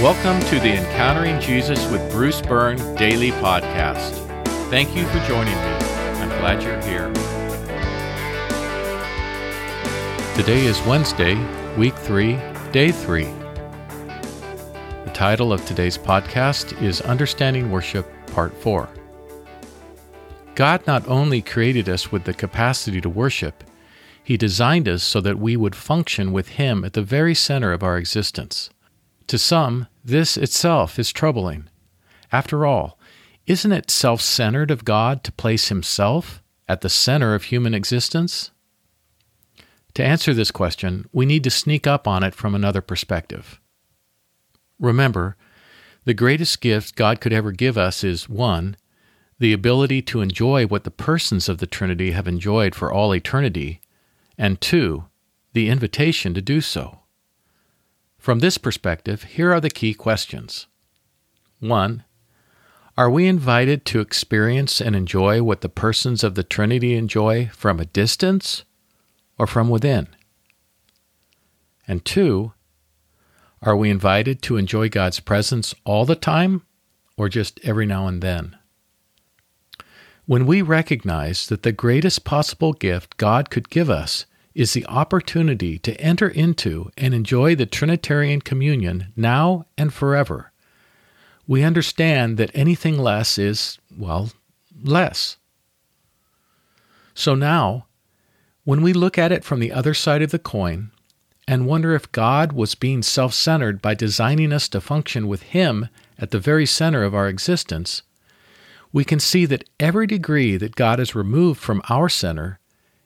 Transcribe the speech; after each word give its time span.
Welcome 0.00 0.40
to 0.48 0.58
the 0.58 0.78
Encountering 0.78 1.38
Jesus 1.42 1.86
with 1.90 2.10
Bruce 2.10 2.40
Byrne 2.40 2.78
daily 2.94 3.32
podcast. 3.32 4.14
Thank 4.70 4.96
you 4.96 5.04
for 5.04 5.18
joining 5.26 5.52
me. 5.52 5.60
I'm 5.60 6.30
glad 6.40 6.62
you're 6.62 6.80
here. 6.80 7.12
Today 10.34 10.64
is 10.64 10.80
Wednesday, 10.86 11.34
week 11.76 11.94
three, 11.94 12.38
day 12.72 12.90
three. 12.90 13.28
The 15.04 15.10
title 15.12 15.52
of 15.52 15.66
today's 15.66 15.98
podcast 15.98 16.80
is 16.80 17.02
Understanding 17.02 17.70
Worship, 17.70 18.08
Part 18.28 18.54
4. 18.54 18.88
God 20.54 20.86
not 20.86 21.06
only 21.08 21.42
created 21.42 21.90
us 21.90 22.10
with 22.10 22.24
the 22.24 22.32
capacity 22.32 23.02
to 23.02 23.10
worship, 23.10 23.64
He 24.24 24.38
designed 24.38 24.88
us 24.88 25.02
so 25.02 25.20
that 25.20 25.38
we 25.38 25.58
would 25.58 25.76
function 25.76 26.32
with 26.32 26.48
Him 26.48 26.86
at 26.86 26.94
the 26.94 27.02
very 27.02 27.34
center 27.34 27.70
of 27.74 27.82
our 27.82 27.98
existence. 27.98 28.70
To 29.26 29.38
some, 29.38 29.86
this 30.04 30.36
itself 30.36 30.98
is 30.98 31.12
troubling. 31.12 31.68
After 32.32 32.64
all, 32.64 32.98
isn't 33.46 33.72
it 33.72 33.90
self 33.90 34.20
centered 34.20 34.70
of 34.70 34.84
God 34.84 35.24
to 35.24 35.32
place 35.32 35.68
Himself 35.68 36.42
at 36.68 36.80
the 36.80 36.88
center 36.88 37.34
of 37.34 37.44
human 37.44 37.74
existence? 37.74 38.50
To 39.94 40.04
answer 40.04 40.32
this 40.32 40.50
question, 40.50 41.08
we 41.12 41.26
need 41.26 41.44
to 41.44 41.50
sneak 41.50 41.86
up 41.86 42.06
on 42.06 42.22
it 42.22 42.34
from 42.34 42.54
another 42.54 42.80
perspective. 42.80 43.60
Remember, 44.78 45.36
the 46.04 46.14
greatest 46.14 46.60
gift 46.60 46.94
God 46.94 47.20
could 47.20 47.32
ever 47.32 47.52
give 47.52 47.76
us 47.76 48.04
is 48.04 48.28
1. 48.28 48.76
The 49.38 49.52
ability 49.52 50.02
to 50.02 50.20
enjoy 50.20 50.66
what 50.66 50.84
the 50.84 50.90
persons 50.90 51.48
of 51.48 51.58
the 51.58 51.66
Trinity 51.66 52.12
have 52.12 52.28
enjoyed 52.28 52.74
for 52.74 52.92
all 52.92 53.14
eternity, 53.14 53.80
and 54.38 54.60
2. 54.60 55.04
The 55.52 55.68
invitation 55.68 56.34
to 56.34 56.40
do 56.40 56.60
so. 56.60 56.99
From 58.20 58.40
this 58.40 58.58
perspective, 58.58 59.22
here 59.22 59.50
are 59.50 59.62
the 59.62 59.70
key 59.70 59.94
questions. 59.94 60.66
1. 61.60 62.04
Are 62.98 63.10
we 63.10 63.26
invited 63.26 63.86
to 63.86 64.00
experience 64.00 64.78
and 64.78 64.94
enjoy 64.94 65.42
what 65.42 65.62
the 65.62 65.70
persons 65.70 66.22
of 66.22 66.34
the 66.34 66.42
Trinity 66.42 66.94
enjoy 66.96 67.48
from 67.54 67.80
a 67.80 67.86
distance 67.86 68.64
or 69.38 69.46
from 69.46 69.70
within? 69.70 70.06
And 71.88 72.04
2. 72.04 72.52
Are 73.62 73.76
we 73.76 73.88
invited 73.88 74.42
to 74.42 74.58
enjoy 74.58 74.90
God's 74.90 75.20
presence 75.20 75.74
all 75.86 76.04
the 76.04 76.14
time 76.14 76.60
or 77.16 77.30
just 77.30 77.58
every 77.64 77.86
now 77.86 78.06
and 78.06 78.20
then? 78.20 78.54
When 80.26 80.44
we 80.44 80.60
recognize 80.60 81.46
that 81.46 81.62
the 81.62 81.72
greatest 81.72 82.24
possible 82.24 82.74
gift 82.74 83.16
God 83.16 83.48
could 83.48 83.70
give 83.70 83.88
us 83.88 84.26
is 84.54 84.72
the 84.72 84.86
opportunity 84.86 85.78
to 85.78 85.98
enter 86.00 86.28
into 86.28 86.90
and 86.96 87.14
enjoy 87.14 87.54
the 87.54 87.66
Trinitarian 87.66 88.40
communion 88.40 89.12
now 89.16 89.66
and 89.78 89.92
forever. 89.92 90.52
We 91.46 91.62
understand 91.62 92.36
that 92.36 92.50
anything 92.54 92.98
less 92.98 93.38
is, 93.38 93.78
well, 93.96 94.30
less. 94.82 95.36
So 97.14 97.34
now, 97.34 97.86
when 98.64 98.82
we 98.82 98.92
look 98.92 99.18
at 99.18 99.32
it 99.32 99.44
from 99.44 99.60
the 99.60 99.72
other 99.72 99.94
side 99.94 100.22
of 100.22 100.30
the 100.30 100.38
coin 100.38 100.90
and 101.48 101.66
wonder 101.66 101.94
if 101.94 102.12
God 102.12 102.52
was 102.52 102.74
being 102.74 103.02
self 103.02 103.34
centered 103.34 103.82
by 103.82 103.94
designing 103.94 104.52
us 104.52 104.68
to 104.68 104.80
function 104.80 105.26
with 105.26 105.42
Him 105.42 105.88
at 106.18 106.30
the 106.30 106.38
very 106.38 106.66
center 106.66 107.02
of 107.02 107.14
our 107.14 107.28
existence, 107.28 108.02
we 108.92 109.04
can 109.04 109.18
see 109.18 109.44
that 109.46 109.68
every 109.78 110.06
degree 110.06 110.56
that 110.56 110.76
God 110.76 111.00
is 111.00 111.14
removed 111.14 111.60
from 111.60 111.82
our 111.88 112.08
center 112.08 112.59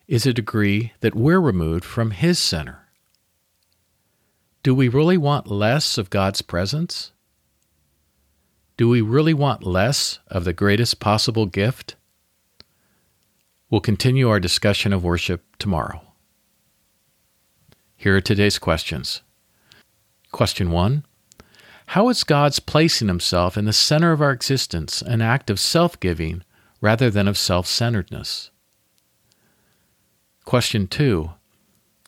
is 0.06 0.26
a 0.26 0.32
degree 0.32 0.92
that 1.00 1.14
we're 1.14 1.40
removed 1.40 1.84
from 1.84 2.10
His 2.10 2.38
center. 2.38 2.88
Do 4.62 4.74
we 4.74 4.88
really 4.88 5.16
want 5.16 5.50
less 5.50 5.98
of 5.98 6.10
God's 6.10 6.42
presence? 6.42 7.12
Do 8.76 8.88
we 8.88 9.00
really 9.00 9.34
want 9.34 9.62
less 9.62 10.18
of 10.28 10.44
the 10.44 10.52
greatest 10.52 11.00
possible 11.00 11.46
gift? 11.46 11.96
We'll 13.70 13.80
continue 13.80 14.28
our 14.28 14.40
discussion 14.40 14.92
of 14.92 15.04
worship 15.04 15.44
tomorrow. 15.58 16.00
Here 17.96 18.16
are 18.16 18.20
today's 18.20 18.58
questions. 18.58 19.22
Question 20.32 20.70
1 20.70 21.04
How 21.86 22.08
is 22.08 22.24
God's 22.24 22.58
placing 22.58 23.08
Himself 23.08 23.56
in 23.56 23.64
the 23.64 23.72
center 23.72 24.12
of 24.12 24.20
our 24.20 24.32
existence 24.32 25.00
an 25.02 25.22
act 25.22 25.48
of 25.50 25.60
self 25.60 25.98
giving 26.00 26.42
rather 26.80 27.10
than 27.10 27.28
of 27.28 27.38
self 27.38 27.66
centeredness? 27.66 28.50
Question 30.44 30.86
two 30.86 31.30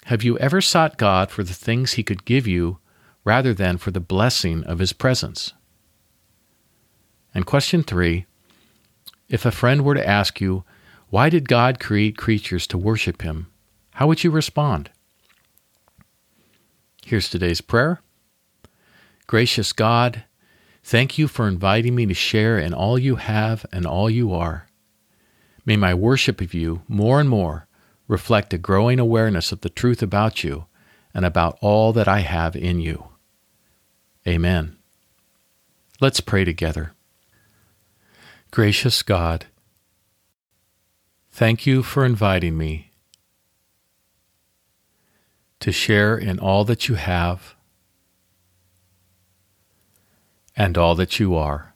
Have 0.05 0.23
you 0.23 0.39
ever 0.39 0.61
sought 0.61 0.99
God 0.99 1.31
for 1.31 1.43
the 1.43 1.55
things 1.55 1.95
He 1.95 2.03
could 2.03 2.25
give 2.25 2.47
you 2.47 2.79
rather 3.25 3.55
than 3.55 3.79
for 3.79 3.91
the 3.91 4.01
blessing 4.01 4.63
of 4.65 4.79
His 4.79 4.93
presence? 4.93 5.55
And 7.35 7.47
question 7.47 7.83
three 7.83 8.27
If 9.29 9.47
a 9.47 9.51
friend 9.51 9.85
were 9.85 9.95
to 9.95 10.07
ask 10.07 10.41
you, 10.41 10.65
Why 11.09 11.31
did 11.31 11.49
God 11.49 11.81
create 11.81 12.19
creatures 12.19 12.67
to 12.69 12.79
worship 12.79 13.23
Him? 13.23 13.49
how 13.97 14.07
would 14.07 14.23
you 14.23 14.31
respond? 14.31 14.91
Here's 17.07 17.31
today's 17.31 17.63
prayer 17.63 18.03
Gracious 19.27 19.73
God, 19.73 20.25
thank 20.85 21.17
you 21.17 21.27
for 21.27 21.49
inviting 21.49 21.95
me 21.95 22.05
to 22.05 22.13
share 22.15 22.59
in 22.59 22.75
all 22.75 22.99
you 22.99 23.17
have 23.17 23.65
and 23.73 23.87
all 23.87 24.11
you 24.11 24.35
are. 24.35 24.67
May 25.65 25.77
my 25.77 25.95
worship 25.95 26.43
of 26.43 26.53
you 26.53 26.83
more 26.87 27.19
and 27.19 27.31
more 27.31 27.67
reflect 28.09 28.53
a 28.53 28.59
growing 28.59 28.99
awareness 28.99 29.53
of 29.53 29.61
the 29.61 29.69
truth 29.69 30.03
about 30.03 30.45
you 30.45 30.67
and 31.13 31.25
about 31.25 31.59
all 31.61 31.93
that 31.93 32.09
I 32.09 32.21
have 32.21 32.55
in 32.55 32.81
you. 32.81 33.09
Amen. 34.27 34.77
Let's 36.01 36.21
pray 36.21 36.45
together. 36.45 36.93
Gracious 38.51 39.03
God, 39.03 39.47
thank 41.31 41.67
you 41.67 41.83
for 41.83 42.05
inviting 42.05 42.57
me 42.57 42.91
to 45.61 45.73
share 45.73 46.17
in 46.17 46.39
all 46.39 46.65
that 46.65 46.89
you 46.89 46.95
have 46.95 47.55
and 50.57 50.79
all 50.79 50.95
that 50.95 51.19
you 51.19 51.35
are. 51.35 51.75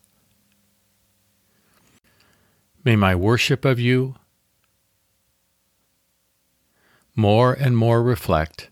May 2.85 2.97
my 2.97 3.15
worship 3.15 3.65
of 3.65 3.79
you 3.79 4.15
more 7.21 7.53
and 7.53 7.77
more 7.77 8.03
reflect 8.03 8.71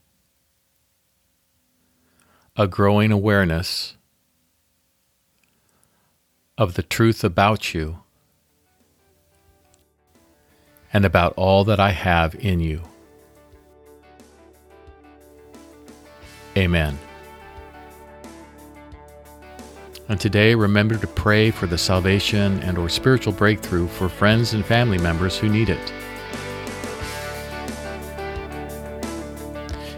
a 2.57 2.67
growing 2.67 3.13
awareness 3.13 3.95
of 6.57 6.75
the 6.75 6.83
truth 6.83 7.23
about 7.23 7.75
you 7.75 8.01
and 10.93 11.05
about 11.05 11.35
all 11.37 11.63
that 11.65 11.79
I 11.79 11.91
have 11.91 12.35
in 12.37 12.59
you. 12.59 12.83
Amen. 16.57 16.99
And 20.09 20.19
today 20.19 20.55
remember 20.55 20.97
to 20.97 21.07
pray 21.07 21.51
for 21.51 21.67
the 21.67 21.77
salvation 21.77 22.61
and 22.63 22.79
or 22.79 22.89
spiritual 22.89 23.35
breakthrough 23.35 23.87
for 23.87 24.09
friends 24.09 24.55
and 24.55 24.65
family 24.65 24.97
members 24.97 25.37
who 25.37 25.51
need 25.51 25.69
it. 25.69 25.93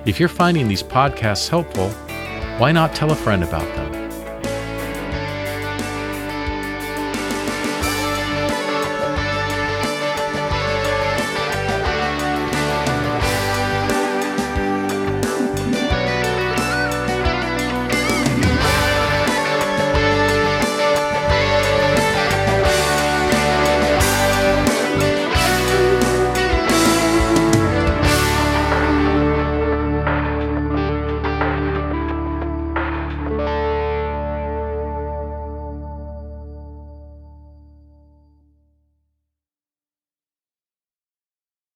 If 0.07 0.19
you're 0.19 0.31
finding 0.31 0.67
these 0.67 0.83
podcasts 0.83 1.49
helpful, 1.51 1.91
why 2.59 2.73
not 2.73 2.95
tell 2.95 3.11
a 3.11 3.15
friend 3.15 3.45
about 3.45 3.67
them? 3.77 3.90